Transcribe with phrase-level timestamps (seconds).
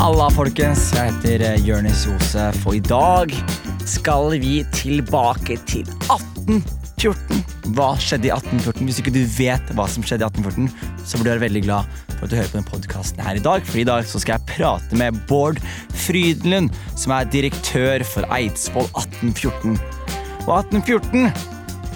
[0.00, 0.86] Halla, folkens.
[0.96, 3.34] Jeg heter eh, Jonis Josef, og i dag
[3.84, 7.42] skal vi tilbake til 1814.
[7.76, 8.88] Hva skjedde i 1814?
[8.88, 12.00] Hvis ikke du vet hva som skjedde i 1814, så burde du være veldig glad
[12.14, 13.68] for at du hører på denne podkasten her i dag.
[13.68, 15.60] For i dag så skal jeg prate med Bård
[16.06, 19.76] Frydenlund, som er direktør for Eidsvoll 1814.
[20.48, 21.28] Og 1814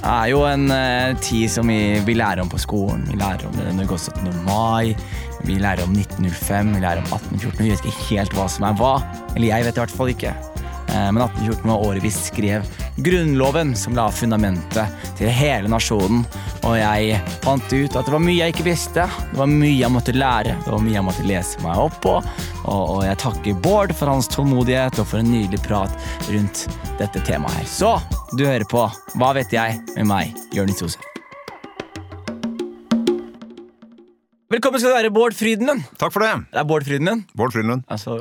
[0.04, 3.06] er jo en uh, tid som vi, vi lærer om på skolen.
[3.08, 4.42] Vi lærer om det når vi går 17.
[4.44, 4.92] mai,
[5.44, 7.62] vi lærer om 1905, vi lærer om 1814.
[7.64, 8.94] Vi vet ikke helt hva som er hva.
[9.34, 10.32] Eller jeg vet i hvert fall ikke.
[10.94, 12.66] Eh, Men 1814 var året vi skrev
[13.04, 16.24] Grunnloven, som la fundamentet til hele nasjonen.
[16.64, 19.04] Og jeg fant ut at det var mye jeg ikke visste.
[19.32, 20.54] Det var mye jeg måtte lære.
[20.64, 22.14] Det var mye jeg måtte lese meg opp på.
[22.64, 25.92] Og, og jeg takker Bård for hans tålmodighet og for en nydelig prat
[26.30, 26.66] rundt
[27.00, 27.66] dette temaet her.
[27.68, 27.96] Så
[28.38, 28.86] du hører på
[29.18, 29.80] Hva vet jeg?
[29.98, 31.13] med meg, Jonis Josef.
[34.54, 35.82] Velkommen skal du være, Bård Frydenlund.
[35.98, 36.28] Takk for det.
[36.52, 37.24] Det er Bård Frydenlund.
[37.34, 37.82] Bård Frydenlund.
[37.90, 38.14] Altså.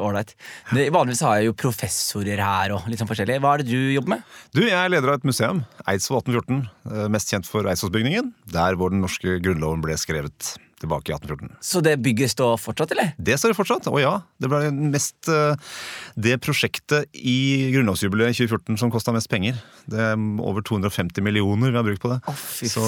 [0.74, 3.40] Det- Vanligvis har jeg jo professorer her og litt sånn forskjellig.
[3.40, 4.24] Hva er det du jobber med?
[4.52, 6.70] Du, Jeg er leder av et museum, Eidsvoll 1814.
[6.90, 11.58] eh, Mest kjent for Eidsvollsbygningen, der hvor den norske grunnloven ble skrevet tilbake i 1814.
[11.64, 13.14] Så det bygget står fortsatt, eller?
[13.18, 13.90] Det står det fortsatt.
[13.92, 14.14] Å ja.
[14.42, 15.56] Det ble mest eh,
[16.16, 19.60] det prosjektet i grunnlovsjubileet i 2014 som kosta mest penger.
[19.90, 22.20] Det er over 250 millioner vi har brukt på det.
[22.28, 22.84] Å, fy Så,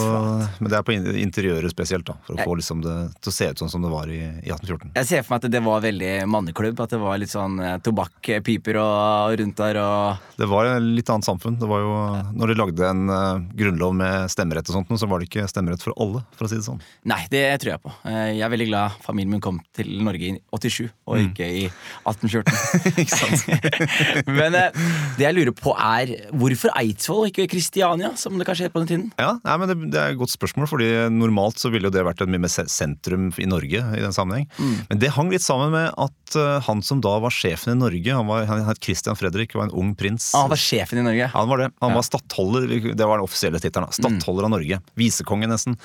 [0.60, 3.50] men det er på interiøret spesielt, da, for å få liksom det til å se
[3.52, 4.94] ut sånn som det var i, i 1814.
[5.00, 6.84] Jeg ser for meg at det var veldig manneklubb.
[6.86, 10.84] At det var litt sånn tobakkpiper eh, piper og rundt der og Det var et
[10.84, 11.60] litt annet samfunn.
[11.60, 11.94] Det var jo,
[12.36, 15.84] når de lagde en eh, grunnlov med stemmerett og sånt, så var det ikke stemmerett
[15.84, 16.82] for alle, for å si det sånn.
[17.08, 17.85] Nei, det tror jeg på.
[18.06, 21.64] Eh, Jeg er veldig glad familien min kom til Norge i 87, og ikke i
[22.08, 22.54] 1814.
[23.02, 23.46] ikke sant?
[24.40, 24.80] Men eh,
[25.20, 28.82] det jeg lurer på er hvorfor Eidsvoll og ikke Kristiania, som det kanskje het på
[28.84, 29.06] den tiden?
[29.22, 32.04] Ja, nei, men det, det er et godt spørsmål, fordi normalt så ville jo det
[32.08, 34.48] vært et mye mer sentrum i Norge i den sammenheng.
[34.90, 38.16] Men det hang litt sammen med at eh, han som da var sjefen i Norge,
[38.18, 40.32] han, var, han het Christian Fredrik, var en ung prins.
[40.36, 41.30] Ah, han var sjefen i Norge.
[41.36, 41.70] Han var det.
[41.84, 42.00] Han Ja.
[42.02, 42.68] var stattholder,
[42.98, 43.92] det var den offisielle tittelen.
[43.96, 44.82] Stattholder av Norge.
[45.00, 45.78] Visekonge, nesten.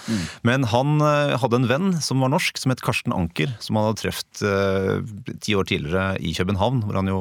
[0.47, 3.51] Men han hadde en venn som var norsk, som het Karsten Anker.
[3.61, 7.19] Som han hadde truffet eh, ti år tidligere i København, hvor han jo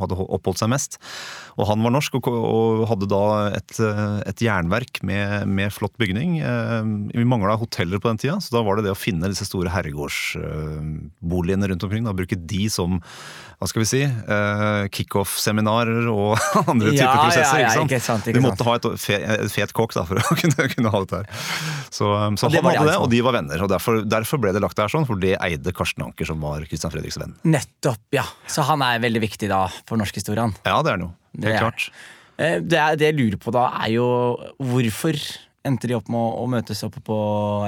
[0.00, 0.98] hadde oppholdt seg mest.
[1.60, 3.22] Og han var norsk og, og hadde da
[3.56, 6.38] et, eh, et jernverk med, med flott bygning.
[6.44, 6.82] Eh,
[7.16, 9.72] Vi mangla hoteller på den tida, så da var det det å finne disse store
[9.74, 12.04] herregårdsboligene rundt omkring.
[12.04, 13.00] Da, bruke de som
[13.60, 16.38] hva skal vi si, eh, kickoff-seminarer og
[16.70, 17.60] andre typer Ja, ja, prosesser.
[17.60, 17.90] ja, ikke sant?
[17.92, 20.68] ikke sant, ikke du måtte ha et fe, et fet kokk da, for å kunne,
[20.72, 21.42] kunne ha dette her.
[21.92, 23.60] Så, um, så han hadde det, og de var venner.
[23.66, 26.64] og Derfor, derfor ble det lagt der sånn, for det eide Karsten Anker, som var
[26.68, 27.34] Christian Fredriks venn.
[27.44, 28.24] Nettopp, ja.
[28.46, 30.54] Så han er veldig viktig da for norskhistorien.
[30.64, 31.14] Ja, det er noe.
[31.36, 31.42] jo.
[31.46, 31.90] Helt er- klart.
[32.38, 34.06] Eh, Det, det jeg lurer på da, er jo
[34.58, 35.14] hvorfor
[35.66, 37.16] endte de opp med å, å møtes oppe på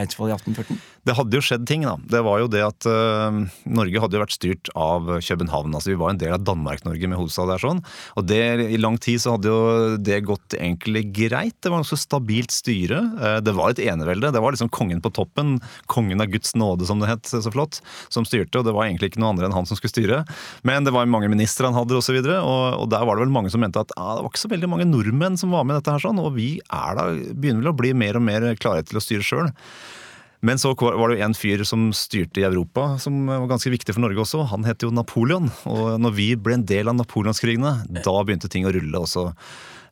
[0.00, 0.80] Eidsvoll i 1814?
[1.02, 1.96] Det hadde jo skjedd ting, da.
[1.98, 5.74] Det var jo det at uh, Norge hadde jo vært styrt av København.
[5.74, 7.62] altså Vi var en del av Danmark-Norge med hovedstad der.
[7.62, 7.82] sånn,
[8.20, 8.38] Og det,
[8.70, 11.56] i lang tid så hadde jo det gått egentlig greit.
[11.58, 13.00] Det var nokså stabilt styre.
[13.18, 14.30] Uh, Det var et enevelde.
[14.30, 15.56] Det var liksom kongen på toppen.
[15.90, 18.62] Kongen av Guds nåde, som det het så flott, som styrte.
[18.62, 20.22] Og det var egentlig ikke noe andre enn han som skulle styre.
[20.62, 21.98] Men det var mange ministre han hadde.
[21.98, 24.22] Og, så videre, og, og der var det vel mange som mente at ah, det
[24.22, 26.48] var ikke så veldig mange nordmenn som var med i dette her, sånn, og vi
[26.62, 29.50] er da, begynner vel å bli mer og mer klare til å styre sjøl.
[30.42, 33.94] Men så var det jo en fyr som styrte i Europa, som var ganske viktig
[33.94, 34.40] for Norge også.
[34.50, 35.50] Han het jo Napoleon.
[35.70, 39.28] Og når vi ble en del av napoleonskrigene, da begynte ting å rulle også.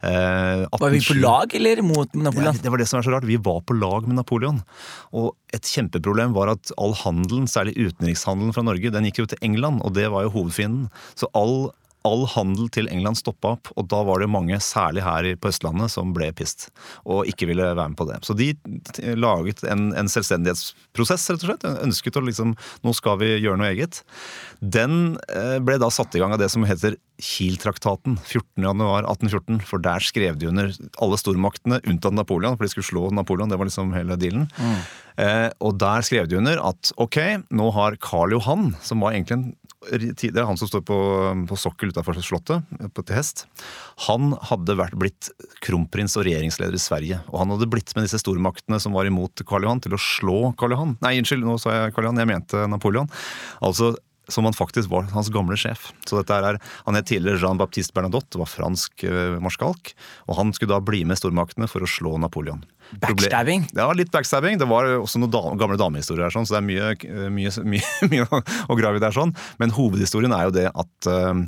[0.03, 2.57] Eh, Var vi på lag eller mot Napoleon?
[2.57, 3.29] det var det som er så rart.
[3.29, 4.63] Vi var på lag med Napoleon.
[5.15, 9.39] Og et kjempeproblem var at all handelen, særlig utenrikshandelen fra Norge, den gikk jo til
[9.47, 10.89] England, og det var jo hovedfienden.
[11.15, 11.71] Så all,
[12.09, 15.93] all handel til England stoppa opp, og da var det mange, særlig her på Østlandet,
[15.93, 16.69] som ble pissed
[17.05, 18.21] og ikke ville være med på det.
[18.27, 18.53] Så de
[19.19, 21.69] laget en, en selvstendighetsprosess, rett og slett.
[21.85, 24.01] Ønsket å liksom Nå skal vi gjøre noe eget.
[24.61, 29.61] Den eh, ble da satt i gang av det som heter Kiel-traktaten 14.1.1814.
[29.69, 30.73] For der skrev de under
[31.03, 33.53] alle stormaktene, unntatt Napoleon, for de skulle slå Napoleon.
[33.53, 34.49] Det var liksom hele dealen.
[35.21, 37.19] Eh, og der skrev de under at ok,
[37.53, 39.49] nå har Karl Johan, som var egentlig en
[39.81, 40.97] det er han som står på,
[41.49, 42.67] på sokkel utafor slottet,
[42.99, 43.47] til hest.
[44.07, 45.31] Han hadde vært, blitt
[45.65, 47.21] kronprins og regjeringsleder i Sverige.
[47.33, 50.39] Og han hadde blitt med disse stormaktene som var imot Karl Johan, til å slå
[50.61, 50.95] Karl Johan.
[51.01, 53.09] Nei, unnskyld, nå sa jeg Karl Johan, jeg mente Napoleon.
[53.65, 53.95] Altså
[54.33, 55.91] som han faktisk var hans gamle sjef.
[56.09, 59.93] Så dette er, Han het tidligere Jean-Baptiste Bernadotte, var fransk uh, marskalk.
[60.29, 62.63] Og han skulle da bli med stormaktene for å slå Napoleon.
[63.03, 63.69] Backstabbing?
[63.77, 64.59] Ja, litt backstabbing.
[64.59, 68.09] Det var også noen da, gamle damehistorier her, sånn, så det er mye, mye, mye,
[68.11, 69.15] mye å, å grave i der.
[69.15, 69.35] sånn.
[69.63, 71.45] Men hovedhistorien er jo det at uh,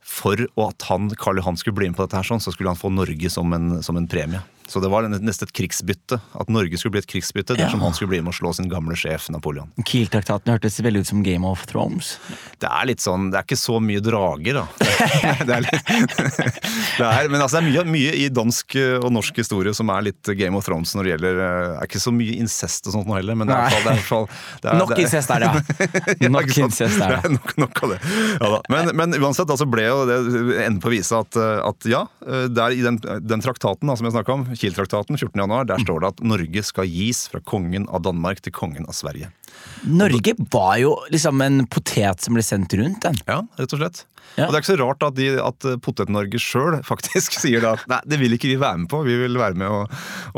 [0.00, 2.80] for at han, Karl Johan skulle bli med på dette, her, sånn, så skulle han
[2.80, 4.42] få Norge som en, som en premie.
[4.70, 6.20] Så det var nesten et krigsbytte.
[6.38, 7.86] At Norge skulle bli et krigsbytte dersom Ja.
[7.88, 9.72] han skulle bli med å slå sin gamle sjef Napoleon.
[9.82, 12.12] Kiel-traktaten hørtes veldig ut som Game of Thrones.
[12.62, 14.66] Det er litt sånn, det er ikke så mye drager, da.
[15.46, 15.90] Det er litt,
[17.00, 20.06] det er, men altså, det er mye, mye i dansk og norsk historie som er
[20.10, 22.94] litt Game of Thrones når det gjelder eh, Det er ikke så mye incest og
[22.94, 24.28] sånt nå heller, men det er i hvert fall-
[24.80, 25.50] Nok incest er det,
[26.20, 26.28] ja.
[26.30, 27.32] Nok incest er det.
[27.36, 27.98] Nok, nok av det.
[28.40, 28.60] Ja.
[28.72, 30.18] Men, men uansett altså ble jo det
[30.66, 33.96] enden på å vise at, eh, at ja, eh, der i den, den traktaten da,
[33.98, 35.40] som jeg snakka om, Kiel-traktaten 14.
[35.40, 38.96] januar, der står det at Norge skal gis fra kongen av Danmark til kongen av
[38.98, 39.30] Sverige.
[39.90, 43.20] Norge var jo liksom en potet som ble sendt rundt, den.
[43.26, 44.04] Ja, rett og slett.
[44.38, 44.46] Ja.
[44.46, 47.86] Og det er ikke så rart at, de, at Potet-Norge sjøl faktisk sier da at
[47.90, 49.02] nei, det vil ikke vi være med på.
[49.06, 49.80] Vi vil være med å,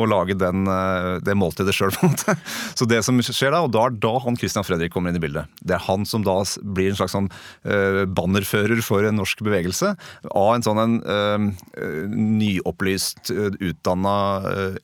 [0.00, 2.36] å lage den, eh, det måltidet sjøl, på en måte.
[2.78, 5.22] Så det som skjer da, og da er da han Christian Fredrik kommer inn i
[5.22, 5.50] bildet.
[5.60, 9.92] Det er han som da blir en slags sånn uh, bannerfører for en norsk bevegelse
[10.32, 11.44] av en sånn en eh,
[11.76, 14.14] eh, nyopplyst, uh, utdanna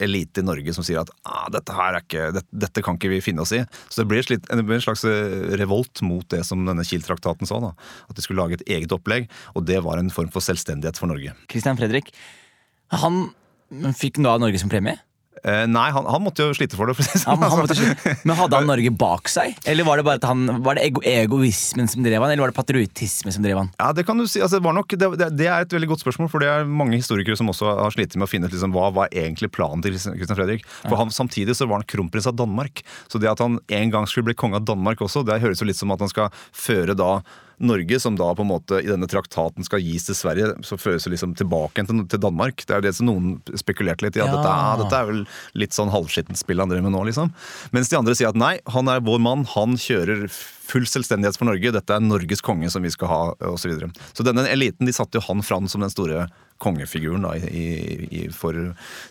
[0.05, 3.11] elite i Norge som sier at ah, dette her er ikke, dette, dette kan ikke
[3.13, 3.63] vi finne oss i.
[3.89, 7.61] Så det blir, blir en slags eh, revolt mot det som denne Kiel-traktaten sa.
[7.63, 7.73] da,
[8.11, 11.11] At de skulle lage et eget opplegg, og det var en form for selvstendighet for
[11.11, 11.35] Norge.
[11.51, 12.11] Christian Fredrik.
[12.91, 13.29] Han
[13.97, 14.99] fikk da Norge som premie.
[15.45, 16.97] Eh, nei, han, han måtte jo slite for det.
[16.99, 17.39] Det sånn.
[17.39, 18.17] Han, han måtte.
[18.27, 19.57] Men hadde han Norge bak seg?
[19.69, 22.59] Eller var det bare han, var det ego egoismen som drev han, eller var det
[22.59, 23.71] patriotisme som drev han?
[23.79, 26.05] Ja, Det kan du si, altså det, var nok, det, det, er et veldig godt
[26.05, 28.75] spørsmål, for det er mange historikere som også har slitt med å finne ut liksom,
[28.77, 30.67] hva var egentlig planen til Christian Fredrik.
[30.85, 32.85] For han, Samtidig så var han kronprins av Danmark.
[33.11, 35.69] Så det at han en gang skulle bli konge av Danmark også, det høres jo
[35.69, 37.19] litt som at han skal føre da
[37.59, 41.07] Norge, som da på en måte i denne traktaten skal gis til Sverige, så føres
[41.07, 42.63] det liksom tilbake til, til Danmark.
[42.65, 44.23] Det er jo det som noen spekulerte litt i.
[44.23, 44.37] at Ja.
[44.37, 45.25] dette, er, dette er vel
[45.59, 47.33] litt sånn halvskittent spill han driver med nå, liksom.
[47.75, 50.29] Mens de andre sier at nei, han er vår mann, han kjører
[50.69, 53.63] full selvstendighet for Norge, dette er Norges konge som vi skal ha, osv.
[53.63, 53.91] Så, videre.
[54.13, 56.27] så denne eliten de satte jo han fram som den store
[56.63, 57.67] kongefiguren da, i,
[58.11, 58.57] i, for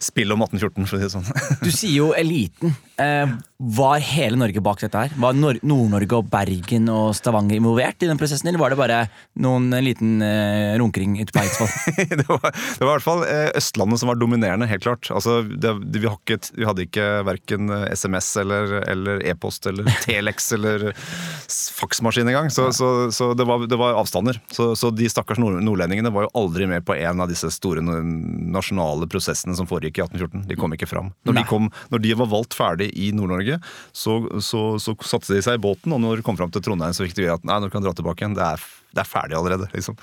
[0.04, 1.30] spill om 1814, for å si det sånn.
[1.68, 2.74] Du sier jo eliten.
[2.98, 3.30] Eh,
[3.78, 5.14] var hele Norge bak dette her?
[5.22, 9.00] Var Nord-Norge og Bergen og Stavanger involvert i den prosessen, eller var det bare
[9.42, 11.72] noen liten eh, runkering ute på Eidsvoll?
[12.20, 15.10] det, var, det var i hvert fall eh, Østlandet som var dominerende, helt klart.
[15.14, 20.90] Altså, det, vi, ikke, vi hadde ikke verken SMS eller eller e-post eller Telex eller
[20.94, 22.50] s- faksmaskin engang.
[22.54, 24.40] Så, så, så det, var, det var avstander.
[24.54, 27.84] Så, så de stakkars nord nordlendingene var jo aldri med på en av disse store
[27.86, 30.48] nasjonale prosessene som foregikk i 1814.
[30.50, 31.12] De kom ikke fram.
[31.28, 33.60] Når de, kom, når de var valgt ferdig i Nord-Norge,
[33.96, 36.96] så, så, så satte de seg i båten, og når de kom fram til Trondheim,
[36.98, 38.38] så fikk de vite at nei, nå kan dra tilbake igjen.
[38.38, 38.66] Det er,
[38.98, 39.70] det er ferdig allerede.
[39.76, 39.98] Liksom.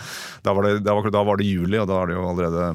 [0.46, 2.68] Da, var det, da, var, da var det juli, og da har det jo allerede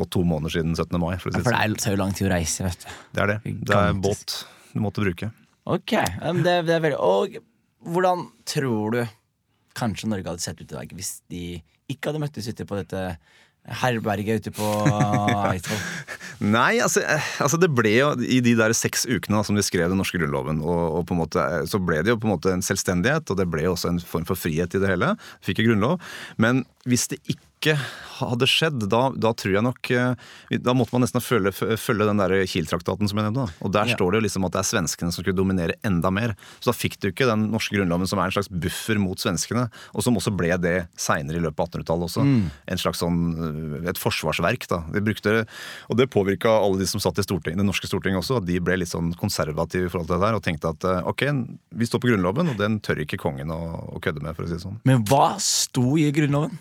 [0.00, 0.96] gått to måneder siden 17.
[1.02, 1.14] mai.
[1.20, 1.76] For si For det, sånn.
[1.76, 2.88] er, så lang tid å reise, vet du.
[3.16, 3.38] det er det.
[3.68, 4.40] Det er båt
[4.72, 5.30] du måtte bruke.
[5.68, 5.92] Ok,
[6.44, 7.34] det, det er veldig Og
[7.92, 9.02] hvordan tror du
[9.78, 11.42] kanskje Norge hadde sett ut i dag hvis de
[11.88, 13.02] ikke hadde møttes ute på dette
[13.82, 14.68] herberget ute på
[15.52, 15.82] Eidsvoll?
[16.38, 19.64] Nei, altså, eh, altså det ble jo i de der seks ukene da, som de
[19.66, 22.28] skrev den norske grunnloven, og, og på en måte, eh, så ble det jo på
[22.28, 24.92] en måte en selvstendighet, og det ble jo også en form for frihet i det
[24.92, 25.14] hele.
[25.44, 25.98] Fikk jo grunnlov.
[26.40, 27.47] Men hvis det ikke
[28.18, 30.14] hadde skjedd, da, da tror jeg nok eh,
[30.58, 33.44] Da måtte man nesten følge, følge den der Kiel-traktaten som jeg nevnte.
[33.62, 33.94] Og der Ja.
[33.96, 36.34] står det jo liksom at det er svenskene som skulle dominere enda mer.
[36.60, 39.68] Så da fikk du ikke den norske grunnloven som er en slags buffer mot svenskene,
[39.94, 42.24] og som også ble det seinere i løpet av 1800-tallet også.
[42.74, 44.66] En slags sånn, øh, et forsvarsverk.
[44.68, 44.82] da.
[44.92, 45.46] De brukte,
[45.88, 48.38] og det påvirka alle de som satt i Stortinget, det norske Stortinget også.
[48.42, 51.02] at De ble litt sånn konservative i forhold til det der og tenkte at øh,
[51.14, 51.22] ok,
[51.78, 54.48] vi står på Grunnloven, og den tør ikke kongen å, å kødde med, for å
[54.50, 54.80] si det sånn.
[54.84, 56.58] Men hva sto i Grunnloven?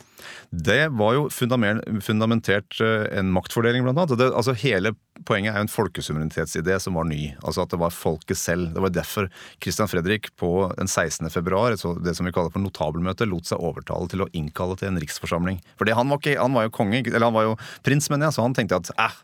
[0.50, 4.18] Det var jo fundamentert eh, en maktfordeling, blant annet.
[4.20, 4.96] Det, altså hele
[5.26, 7.32] Poenget er jo en folkesuverenitetsidé som var ny.
[7.42, 8.70] Altså At det var folket selv.
[8.76, 9.30] Det var derfor
[9.64, 11.26] Christian Fredrik på den 16.
[11.34, 15.02] februar, det som vi kaller for notabelmøte, lot seg overtale til å innkalle til en
[15.02, 15.58] riksforsamling.
[15.80, 18.38] For han var, ikke, han var jo konge, eller han var jo prins, mener jeg,
[18.38, 19.18] så han tenkte at eh,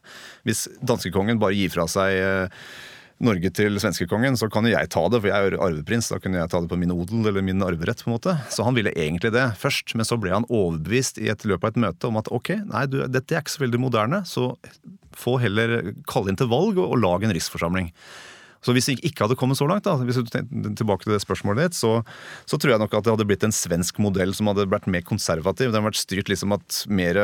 [0.50, 2.66] hvis danskekongen bare gir fra seg eh,
[3.26, 6.10] Norge til svenskekongen, så kan jo jeg ta det, for jeg er arveprins.
[6.12, 8.04] Da kunne jeg ta det på min odel eller min arverett.
[8.04, 8.36] på en måte.
[8.54, 11.74] Så han ville egentlig det først, men så ble han overbevist i et løpet av
[11.74, 14.54] et møte om at ok, nei, du, dette er ikke så veldig moderne, så
[15.18, 17.92] få heller kalle inn til valg og, og lage en riksforsamling.
[18.64, 21.22] Så hvis vi ikke hadde kommet så langt, da, hvis du tenker tilbake til det
[21.24, 21.98] spørsmålet ditt, så,
[22.48, 25.04] så tror jeg nok at det hadde blitt en svensk modell som hadde vært mer
[25.08, 25.70] konservativ.
[25.70, 27.20] Den hadde vært styrt liksom at mer,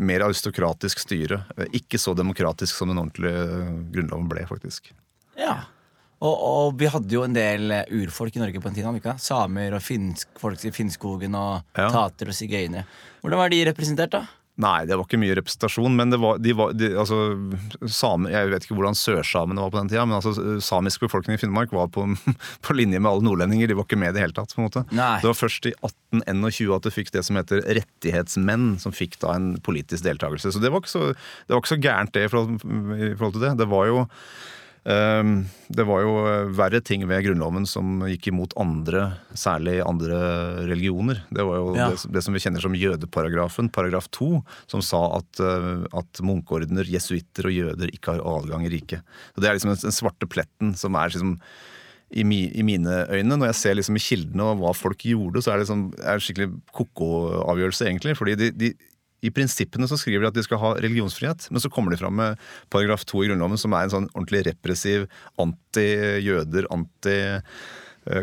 [0.00, 1.42] mer aristokratisk styre.
[1.76, 4.94] Ikke så demokratisk som den ordentlige grunnloven ble, faktisk.
[5.40, 5.56] Ja.
[6.24, 8.88] Og, og vi hadde jo en del eh, urfolk i Norge på en tid.
[9.00, 9.18] ikke?
[9.20, 11.90] Samer og finsk, folk i Finnskogen og Ja.
[11.92, 12.86] tater og sigøynere.
[13.20, 14.24] Hvordan var de representert, da?
[14.56, 17.16] Nei, det var ikke mye representasjon, men det var, de var de, altså,
[17.92, 20.32] same, Jeg vet ikke hvordan sørsamene var på den tida, men altså,
[20.64, 22.06] samisk befolkning i Finnmark var på,
[22.64, 23.68] på, linje med alle nordlendinger.
[23.68, 24.56] De var ikke med i det hele tatt.
[24.56, 24.86] på en måte.
[24.96, 25.18] Nei.
[25.20, 29.36] Det var først i 1821 at du fikk det som heter rettighetsmenn, som fikk da
[29.36, 30.54] en politisk deltakelse.
[30.56, 32.56] Så det var ikke så, det var ikke så gærent, det i forhold,
[32.96, 33.56] i forhold til det.
[33.60, 34.06] Det var jo
[34.86, 40.18] det var jo eh, verre ting ved Grunnloven som gikk imot andre, særlig andre
[40.68, 41.24] religioner.
[41.34, 41.88] Det var jo ja.
[41.90, 44.30] det, det, som vi kjenner som jødeparagrafen, paragraf 2,
[44.70, 49.02] som sa at, eh, at munkeordener, jesuitter og jøder ikke har adgang i riket.
[49.34, 51.34] Så Det er liksom den svarte pletten som er liksom
[52.14, 55.42] i, mi, i, mine øyne, når jeg ser liksom i kildene og hva folk gjorde,
[55.42, 58.14] så er det liksom, er skikkelig ko-ko-avgjørelse, egentlig.
[58.14, 58.70] fordi de, de
[59.24, 62.16] i prinsippene så skriver de at de skal ha religionsfrihet, men så kommer de fram
[62.18, 62.40] med
[62.72, 65.06] paragraf 2 i Grunnloven, som er en sånn ordentlig repressiv
[65.42, 67.40] anti-jøder, anti Eh,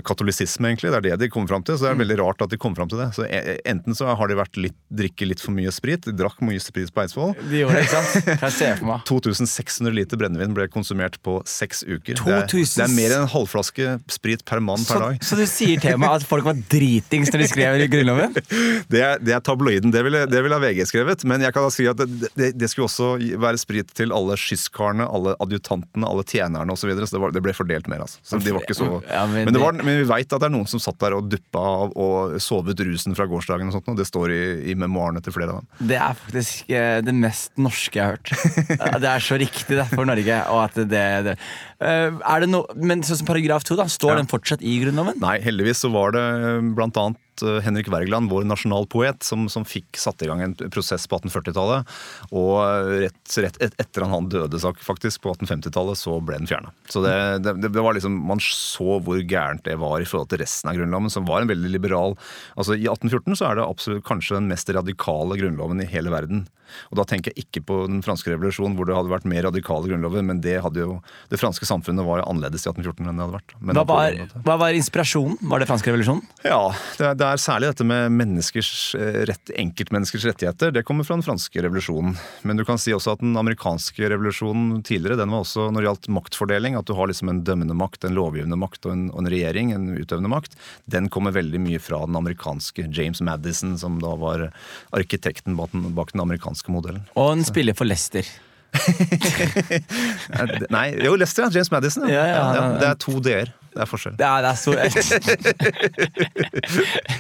[0.08, 0.92] katolisisme, egentlig.
[0.94, 1.78] Det er det de kommer fram til.
[1.78, 2.04] Så det er mm.
[2.06, 3.10] veldig rart at de kommer fram til det.
[3.18, 6.06] Så e, Enten så har de vært litt, drikket litt for mye sprit.
[6.08, 7.34] De drakk mye sprit på Eidsvoll.
[7.50, 8.30] De gjorde det, ikke sant?
[8.46, 9.04] Jeg ser for meg.
[9.10, 12.16] 2600 liter brennevin ble konsumert på seks uker.
[12.20, 12.24] 2000...
[12.24, 15.20] Det, er, det, er, mer enn en halvflaske sprit per mann per dag.
[15.26, 18.38] Så du sier til meg at folk var dritings når de skrev i Grunnloven?
[18.94, 19.94] det, er, det er tabloiden.
[19.94, 21.28] Det ville, det ville VG skrevet.
[21.30, 23.12] Men jeg kan da si at det, det, skulle også
[23.44, 26.84] være sprit til alle skysskarene, alle adjutantene, alle tjenerne osv.
[26.84, 28.04] Så, videre, så det, var, det ble fordelt mer.
[28.04, 28.20] Altså.
[28.28, 28.90] Så de var ikke så...
[29.08, 31.16] Ja, men, men det var men vi veit at det er noen som satt der
[31.18, 33.70] og duppa av og sovet rusen fra gårsdagen.
[33.70, 35.88] og sånt, og Det står i, i, memoarene til flere av dem.
[35.92, 38.34] Det er faktisk eh, det mest norske jeg har hørt.
[39.04, 40.40] det er så riktig det, for Norge.
[40.54, 41.38] og at det, det.
[41.84, 44.22] Eh, er det no, men sånn som paragraf 2, da, står ja.
[44.22, 45.20] den fortsatt i Grunnloven?
[45.24, 46.26] Nei, heldigvis så var det
[46.78, 51.08] blant annet Eh, Henrik Wergeland, vår nasjonalpoet, som, som fikk satt i gang en prosess
[51.10, 51.90] på 1840-tallet.
[52.36, 52.60] Og
[53.04, 56.74] rett, rett, etter han døde faktisk på 1850-tallet, så ble den fjerna.
[56.92, 60.44] Så det, det, det, var liksom, Man så hvor gærent det var i forhold til
[60.44, 62.16] resten av Grunnloven, som var en veldig liberal
[62.60, 66.44] altså I 1814 så er det absolutt kanskje den mest radikale grunnloven i hele verden.
[66.92, 69.90] Og da tenker jeg ikke på den franske revolusjonen, hvor det hadde vært mer radikale
[69.90, 70.98] grunnlover, men det, hadde jo,
[71.32, 73.56] det franske samfunnet var annerledes i 1814 enn det hadde vært.
[73.60, 75.38] Hva var, hva var, inspirasjonen?
[75.52, 76.24] Var det franske revolusjonen?
[76.46, 76.62] Ja,
[77.00, 80.74] det, det er særlig dette med menneskers eh, rett, enkeltmenneskers rettigheter.
[80.76, 82.16] Det kommer fra den franske revolusjonen.
[82.48, 85.90] Men du kan si også at den amerikanske revolusjonen tidligere, den var også når det
[85.90, 89.24] gjaldt maktfordeling, at du har liksom en dømmende makt, en lovgivende makt og en, og
[89.24, 90.58] en regjering, en utøvende makt,
[90.92, 94.50] den kommer veldig mye fra den amerikanske James Madison, som da var
[94.96, 97.06] arkitekten bak den, bak den amerikanske amerikanske modellen.
[97.16, 98.26] Og en spiller for Leicester.
[100.74, 101.50] Nei, jo, Lester.
[101.54, 102.10] James Madison.
[102.10, 103.54] Ja, ja, ja, det er to d-er.
[103.74, 104.16] Det er forskjell.
[104.22, 104.72] Ja, det er så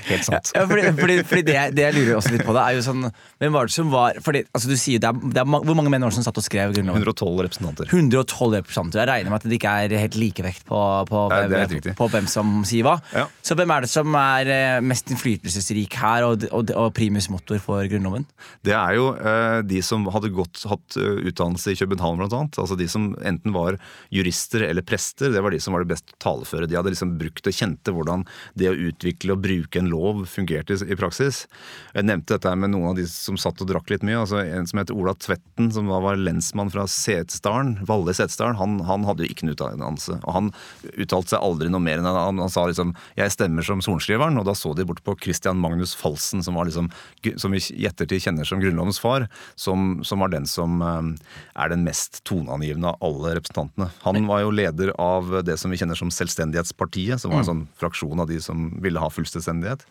[0.09, 0.51] Helt sant.
[0.53, 3.07] Ja, fordi, fordi, fordi det, det, jeg lurer også litt på, det er jo sånn
[3.41, 5.91] Hvem var det som var fordi, altså du sier det er, det er, Hvor mange
[5.93, 7.01] menn var det som satt og skrev Grunnloven?
[7.01, 7.89] 112 representanter.
[7.89, 9.01] 112 representanter.
[9.01, 10.79] Jeg regner med at det ikke er helt likevekt på,
[11.09, 12.95] på, ja, hvem, på, på, hvem som sier hva.
[13.15, 13.25] Ja.
[13.45, 17.59] Så hvem er det som er eh, mest innflytelsesrik her, og, og, og primus motor
[17.63, 18.27] for Grunnloven?
[18.65, 22.61] Det er jo eh, de som hadde godt, hatt eh, utdannelse i København, blant annet.
[22.61, 23.79] Altså de som enten var
[24.13, 25.33] jurister eller prester.
[25.33, 26.67] Det var de som var det best tale taleføre.
[26.67, 30.75] De hadde liksom brukt og kjente hvordan det å utvikle og bruke en lov fungerte
[30.83, 31.45] i praksis.
[31.93, 34.19] Jeg nevnte dette med noen av de som satt og drakk litt mye.
[34.19, 39.03] altså En som het Ola Tvetten, som var lensmann fra Setesdalen, Valle Setesdalen, han, han,
[39.07, 40.19] hadde jo ikke noen utdannelse.
[40.23, 40.51] Og han
[40.97, 44.45] uttalte seg aldri noe mer enn han, han sa liksom 'jeg stemmer som sorenskriveren', og
[44.45, 46.89] da så de bort på Christian Magnus Falsen, som var liksom,
[47.37, 51.15] som vi i ettertid kjenner som Grunnlovens far, som, som var den som um,
[51.55, 53.89] er den mest toneangivende av alle representantene.
[54.03, 57.45] Han var jo leder av det som vi kjenner som selvstendig Selvstendighetspartiet, som var en
[57.45, 57.49] mm.
[57.51, 59.85] sånn fraksjon av de som ville ha full selvstendighet.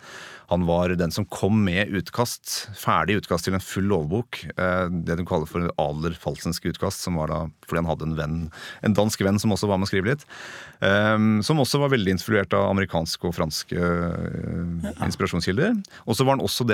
[0.53, 4.43] Han var den som kom med utkast, ferdig utkast til en full lovbok.
[4.53, 8.19] Eh, det de kaller for Adler Falsensk utkast, som var da fordi han hadde en
[8.19, 8.37] venn,
[8.85, 10.27] en dansk venn som også var med å skrive litt.
[10.85, 15.79] Ehm, som også var veldig influert av amerikanske og franske eh, inspirasjonskilder.
[16.05, 16.67] Og så var han også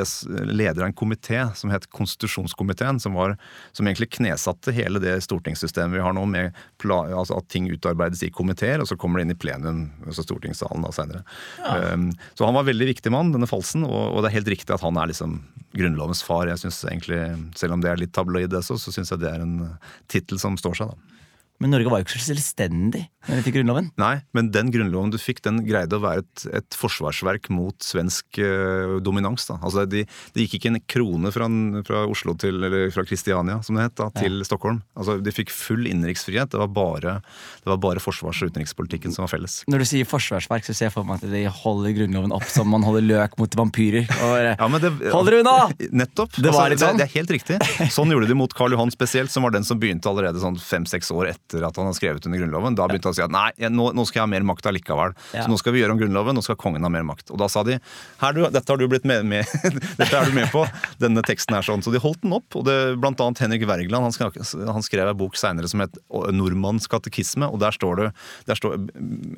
[0.49, 3.37] leder av en komité som het Konstitusjonskomiteen, som, var,
[3.77, 6.57] som egentlig knesatte hele det stortingssystemet vi har nå, med
[6.89, 10.83] altså at ting utarbeides i komiteer, og så kommer det inn i plenum, altså stortingssalen
[10.83, 11.23] da seinere.
[11.63, 11.95] Ja.
[12.35, 14.75] Så han var en veldig viktig mann, denne Falsen, og, og, det er helt riktig
[14.75, 15.43] at han er liksom
[15.77, 16.49] Grunnlovens far.
[16.49, 17.21] Jeg synes egentlig,
[17.57, 19.77] Selv om det er litt tabloid, så, så syns jeg det er en
[20.09, 20.89] tittel som står seg.
[20.89, 21.18] da.
[21.59, 23.89] Men Norge var jo ikke så selvstendig når vi fikk grunnloven.
[24.01, 28.39] Nei, men den grunnloven du fikk, den greide å være et, et forsvarsverk mot svensk
[28.41, 29.45] eh, dominans.
[29.51, 29.59] da.
[29.61, 31.49] Altså, det de gikk ikke en krone fra,
[31.85, 34.47] fra, Oslo til, eller fra Kristiania, som det het, da, til ja.
[34.49, 34.81] Stockholm.
[34.97, 36.53] Altså, De fikk full innenriksfrihet.
[36.55, 37.19] Det var bare,
[37.65, 39.61] det var bare forsvars- og utenrikspolitikken som var felles.
[39.69, 42.71] Når du sier forsvarsverk, så ser jeg for meg at de holder grunnloven opp som
[42.73, 44.09] man holder løk mot vampyrer.
[44.29, 45.57] Og, ja, men det, Holder unna!
[45.91, 46.39] Nettopp.
[46.39, 47.03] Det, altså, litt sånn.
[47.03, 47.61] det, er helt riktig.
[47.93, 51.11] Sånn gjorde de mot Karl Johan spesielt, som var den som begynte allerede sånn fem-seks
[51.15, 52.77] år etter etter at han har skrevet under Grunnloven.
[52.77, 55.15] Da begynte han å si at nei, nå, nå skal jeg ha mer makt allikevel.
[55.33, 55.45] Ja.
[55.45, 57.33] Så nå skal vi gjøre om Grunnloven, nå skal kongen ha mer makt.
[57.33, 59.49] Og da sa de her du, dette har du blitt med, med
[60.01, 60.65] dette er du med på,
[61.01, 61.85] denne teksten er sånn.
[61.85, 62.59] Så de holdt den opp.
[62.59, 64.37] og det, Blant annet Henrik Wergeland han skrev,
[64.69, 68.09] han skrev en bok senere som het 'Nordmanns katekisme', og der står det
[68.49, 68.77] der står,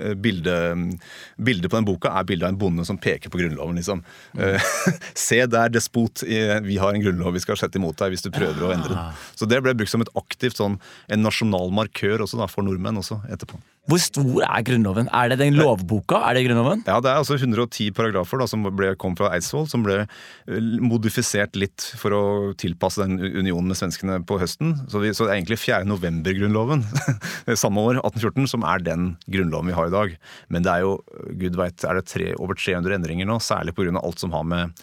[0.01, 0.99] eh, bildet,
[1.37, 4.03] bildet på den boka er bildet av en bonde som peker på Grunnloven, liksom.
[4.35, 4.59] Mm.
[5.15, 8.67] Se der, despot, vi har en grunnlov vi skal sette imot deg hvis du prøver
[8.67, 9.19] å endre den.
[9.39, 10.79] Så det ble brukt som et aktivt sånn,
[11.11, 13.59] en nasjonal markør også da, for nordmenn også etterpå.
[13.89, 15.09] Hvor stor er Grunnloven?
[15.13, 16.21] Er det den lovboka?
[16.29, 16.83] Er det Grunnloven?
[16.87, 20.61] Ja, Det er altså 110 paragrafer da, som ble, kom fra Eidsvoll, som ble eh,
[20.81, 22.23] modifisert litt for å
[22.55, 24.77] tilpasse den unionen med svenskene på høsten.
[24.89, 25.85] Så, vi, så det er egentlig 4.
[25.89, 26.85] november-grunnloven
[27.65, 30.17] samme år, 1814, som er den grunnloven vi har i dag.
[30.49, 30.99] Men det er jo,
[31.41, 33.97] gud veit, er det tre, over 300 endringer nå, særlig pga.
[34.01, 34.77] alt som har med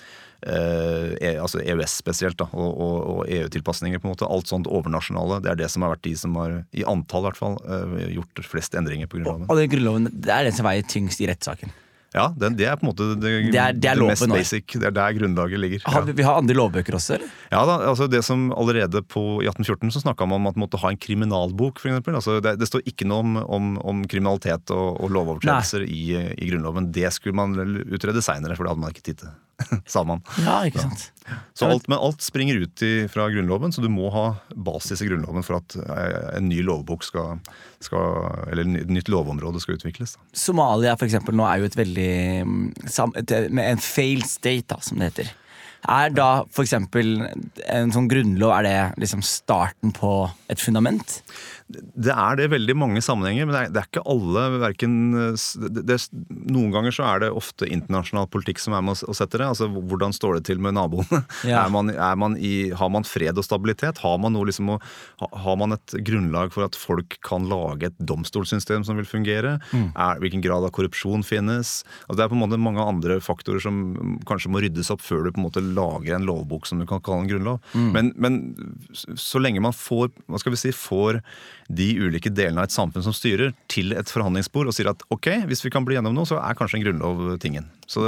[0.46, 4.00] altså EØS spesielt, da, og, og, og EU-tilpasninger.
[4.00, 5.41] på en måte, Alt sånt overnasjonale.
[5.44, 8.08] Det er det som har vært de som har, i antall i hvert fall, eh,
[8.17, 9.50] gjort flest endringer på Grunnloven.
[9.50, 11.74] Og den Grunnloven det er den som veier tyngst i rettssaken.
[12.15, 14.63] Ja, det, det er på en måte det, Det er- det er mest basic.
[14.79, 15.82] Det er der grunnlaget ligger.
[15.91, 17.27] Har vi, vi har andre lovbøker også, eller?
[17.51, 20.63] Ja da, altså det som allerede på, I 1814 så snakka man om at man
[20.65, 21.84] måtte ha en kriminalbok.
[21.84, 22.15] Eksempel.
[22.15, 26.50] altså det, det står ikke noe om, om, om kriminalitet og, og lovovertredelser i, i
[26.50, 26.89] Grunnloven.
[26.96, 27.53] Det skulle man
[27.86, 29.36] utrede seinere, for det hadde man ikke tid til.
[29.94, 30.22] Sa man.
[30.44, 31.08] Ja, ikke sant?
[31.58, 35.08] Så alt, men alt springer ut i, fra Grunnloven, så du må ha basis i
[35.10, 37.42] Grunnloven for at eh, en ny lovbok skal,
[37.84, 40.16] skal Eller et nytt lovområde skal utvikles.
[40.16, 40.30] Da.
[40.46, 42.14] Somalia for eksempel, nå er jo et veldig
[42.48, 42.64] mm,
[43.50, 45.36] Med en failed state, da, som det heter.
[45.88, 46.30] Er da
[46.64, 47.22] eksempel
[47.70, 50.12] en sånn grunnlov Er det liksom starten på
[50.52, 51.20] et fundament?
[51.67, 54.43] Det er det i veldig mange sammenhenger, men det er, det er ikke alle.
[54.62, 54.93] verken
[56.47, 59.50] noen ganger så er det ofte internasjonal politikk som er med å sette det.
[59.50, 61.24] altså Hvordan står det til med naboene?
[61.47, 61.65] Ja.
[61.65, 64.00] Er man, er man i, har man fred og stabilitet?
[64.03, 68.86] Har man, noe liksom har man et grunnlag for at folk kan lage et domstolssystem
[68.88, 69.57] som vil fungere?
[69.75, 71.81] Er, hvilken grad av korrupsjon finnes?
[72.07, 73.83] Altså det er på en måte mange andre faktorer som
[74.29, 77.03] kanskje må ryddes opp før du på en måte lager en lovbok som du kan
[77.03, 77.62] kalle en grunnlov.
[77.75, 78.41] Men, men
[79.19, 81.21] så lenge man får, hva skal vi si, får
[81.67, 85.31] de ulike delene av et samfunn som styrer, til et forhandlingsbord og sier at ok,
[85.50, 87.67] hvis vi kan bli gjennom noe, så er kanskje en grunnlov tingen.
[87.88, 88.03] Så,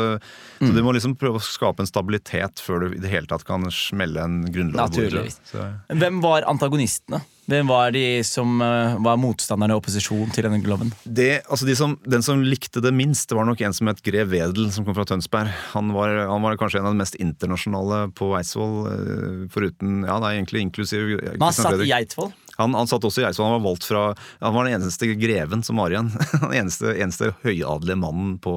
[0.59, 3.45] så du må liksom prøve å skape en stabilitet før du i det hele tatt
[3.47, 4.89] kan smelle en grunnlov.
[4.89, 5.39] Naturligvis.
[5.51, 7.21] Så, Hvem var antagonistene?
[7.49, 10.91] Hvem var de som eh, var motstanderne i opposisjon til denne loven?
[11.03, 14.03] det, altså de som, den som likte det minst, det var nok en som het
[14.05, 15.49] grev Wedel, som kom fra Tønsberg.
[15.73, 20.19] Han var, han var kanskje en av de mest internasjonale på Eidsvoll, eh, foruten Ja,
[20.21, 22.29] nei, egentlig inklusiv Men han satt i Eidsvoll.
[22.59, 23.47] Han, han satt også i Eidsvoll.
[23.49, 24.01] Han var valgt fra
[24.43, 26.09] Han var den eneste greven som var igjen.
[26.43, 28.53] Den eneste, eneste høyadelige mannen på,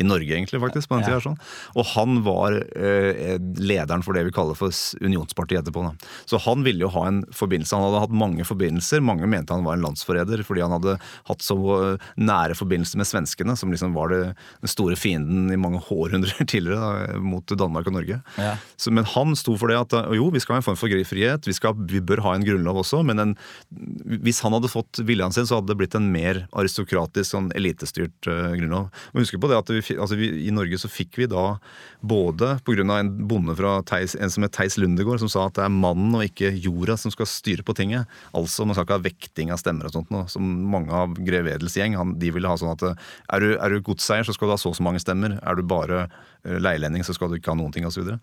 [0.00, 0.88] i Norge, egentlig, faktisk.
[0.90, 1.14] på den Ja.
[1.14, 1.38] tida, sånn.
[1.78, 5.84] Og han var eh, lederen for det vi kaller for Unionspartiet etterpå.
[5.86, 5.92] Da.
[6.30, 7.76] Så han ville jo ha en forbindelse.
[7.76, 9.02] Han hadde hatt mange forbindelser.
[9.04, 10.96] Mange mente han var en landsforræder fordi han hadde
[11.30, 14.22] hatt så eh, nære forbindelser med svenskene, som liksom var det,
[14.64, 18.20] den store fienden i mange århundrer tidligere da, mot Danmark og Norge.
[18.40, 18.54] Ja.
[18.80, 20.92] Så, men han sto for det at eh, jo, vi skal ha en form for
[21.04, 23.36] frihet, vi, skal, vi bør ha en grunnlov også, men en,
[24.24, 28.28] hvis han hadde fått viljen sin, så hadde det blitt en mer aristokratisk, sånn elitestyrt
[28.30, 28.90] uh, grunnlov.
[29.12, 31.46] Men husk på det at vi, altså vi, I Norge så fikk vi da
[32.04, 32.84] både pga.
[32.98, 36.14] en bonde fra Theis, en som het Theis Lundegård, som sa at det er mannen
[36.18, 38.10] og ikke jorda som skal styre på tinget.
[38.36, 41.48] Altså man skal ikke ha vekting av stemmer og sånt noe, som mange av grev
[41.50, 41.96] Edels gjeng.
[41.98, 44.56] Han, de ville ha sånn at eh, er du, er du godseier, så skal du
[44.56, 45.38] ha så og så mange stemmer.
[45.42, 47.94] Er du bare eh, leilending, så skal du ikke ha noen ting, osv.
[47.94, 48.18] Så, videre.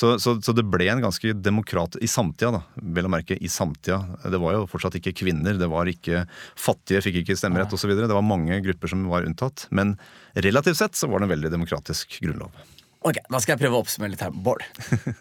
[0.00, 2.84] så, så, så det ble en ganske demokrat i samtida, da.
[2.96, 4.02] Vel å merke i samtida.
[4.24, 6.24] Det var jo fortsatt ikke kvinner, det var ikke
[6.58, 7.94] fattige, fikk ikke stemmerett osv.
[7.96, 9.68] Det var mange grupper som var unntatt.
[9.70, 9.96] Men
[10.34, 12.52] relativt sett så var det en veldig demokratisk grunnlov.
[13.00, 14.32] Ok, Da skal jeg prøve å oppsummere litt her.
[14.34, 14.64] Bård.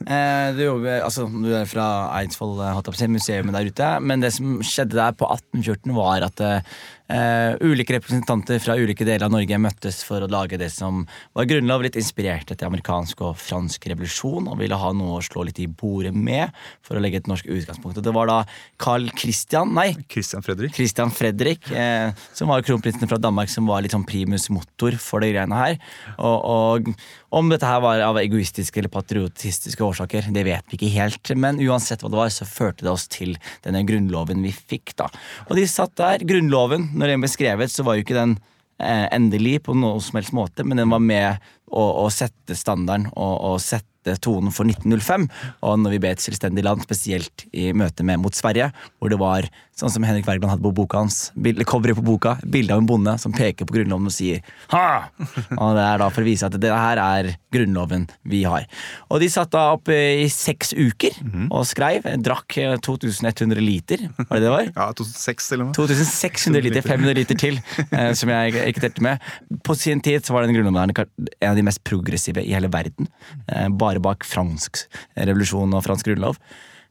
[0.10, 1.86] Eh, du, jobber, altså, du er fra
[2.18, 3.90] Eidsvoll eh, museet der ute.
[4.02, 9.26] Men det som skjedde der på 1814, var at eh, ulike representanter fra ulike deler
[9.26, 11.02] av Norge møttes for å lage det som
[11.34, 15.48] var grunnlov, litt inspirert etter amerikansk og fransk revolusjon, og ville ha noe å slå
[15.48, 16.54] litt i bordet med
[16.86, 17.98] for å legge et norsk utgangspunkt.
[17.98, 18.40] Og det var da
[18.82, 20.76] Carl Christian, nei, Christian Fredrik.
[20.78, 25.26] Christian Fredrik, uh, som var kronprinsen fra Danmark, som var litt sånn primus motor for
[25.26, 25.80] de greiene her.
[26.18, 26.94] Og, og
[27.30, 31.34] om dette her var av egoistiske eller patriotistiske årsaker, det vet vi ikke helt.
[31.38, 35.10] Men uansett hva det var, så førte det oss til denne grunnloven vi fikk, da.
[35.48, 36.26] Og de satt der.
[36.30, 38.38] Grunnloven, når den ble skrevet, så var jo ikke den
[38.82, 43.12] eh, endelig på noen som helst måte, men den var med å, å sette standarden
[43.14, 45.28] og, og sette tonen for 1905.
[45.68, 49.22] Og når vi ble et selvstendig land, spesielt i møte med mot Sverige, hvor det
[49.22, 51.30] var Sånn som Henrik Wergeland hadde på boka hans.
[51.70, 54.42] Coveret på boka, bilde av en bonde som peker på Grunnloven og sier
[54.74, 55.08] ha!
[55.56, 58.66] Og det er da for å vise at det her er Grunnloven vi har.
[59.10, 61.16] Og de satt da opp i seks uker
[61.48, 62.06] og skreiv.
[62.26, 64.72] Drakk 2100 liter, var det det var?
[64.76, 65.70] Ja, 2006 til noe.
[65.70, 65.78] med.
[65.80, 69.30] 2600 liter, 500 liter til, eh, som jeg ikke telte med.
[69.66, 73.08] På sin tid så var den grunnloven en av de mest progressive i hele verden.
[73.48, 74.84] Eh, bare bak fransk
[75.16, 76.40] revolusjon og fransk grunnlov.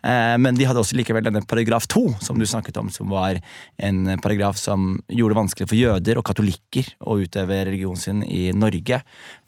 [0.08, 3.40] Eh, Men de hadde også likevel denne paragraf to, som du snakket om, som var
[3.76, 8.48] en paragraf som gjorde det vanskelig for jøder og katolikker å utøve religionen sin i
[8.56, 9.02] Norge.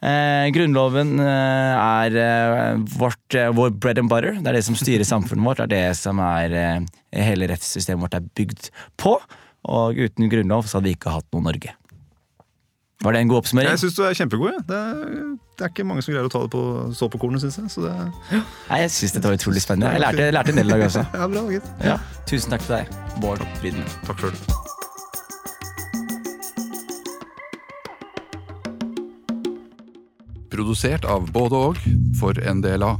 [0.04, 4.36] Eh, Grunnloven eh, er vårt, vår bread and butter.
[4.40, 5.64] Det er det som styrer samfunnet vårt.
[5.64, 6.56] Det er det som er
[7.10, 8.70] hele rettssystemet vårt er bygd
[9.00, 9.16] på.
[9.70, 11.74] Og uten grunnlov så hadde vi ikke hatt noe Norge.
[13.00, 13.70] Var det en god oppsummering?
[13.70, 14.50] Jeg syns du er kjempegod.
[14.52, 14.60] Ja.
[14.68, 17.40] Det, er, det er ikke mange som greier å ta det på, så på kornet,
[17.40, 17.70] syns jeg.
[17.72, 17.92] Så det,
[18.34, 19.92] Nei, jeg syns dette var utrolig spennende.
[19.96, 21.04] Jeg lærte, lærte en del i dag også.
[21.22, 21.70] ja, bra, gitt.
[21.80, 21.96] Ja.
[22.28, 23.94] Tusen takk til deg, Bård Frydenlund.
[24.04, 24.36] Takk sjøl.
[30.52, 31.80] Produsert av både og
[32.20, 32.98] for NDLA.